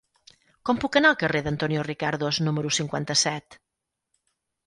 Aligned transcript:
Com 0.67 0.79
puc 0.83 0.95
anar 0.99 1.09
al 1.09 1.17
carrer 1.23 1.41
d'Antonio 1.47 1.83
Ricardos 1.87 2.41
número 2.47 2.71
cinquanta-set? 2.79 3.61